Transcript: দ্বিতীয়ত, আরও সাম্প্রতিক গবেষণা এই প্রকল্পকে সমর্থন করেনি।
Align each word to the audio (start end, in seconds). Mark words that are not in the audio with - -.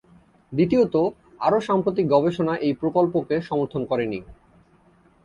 দ্বিতীয়ত, 0.51 0.95
আরও 1.39 1.59
সাম্প্রতিক 1.61 2.05
গবেষণা 2.07 2.53
এই 2.57 2.73
প্রকল্পকে 2.73 3.35
সমর্থন 3.41 3.81
করেনি। 3.85 4.19